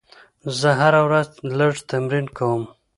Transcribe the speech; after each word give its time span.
زه 0.59 0.69
هره 0.79 1.01
ورځ 1.07 1.29
لږ 1.59 1.73
تمرین 1.89 2.27
کوم. 2.37 2.63